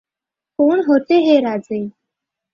[0.59, 1.87] कोण होते हे राजे?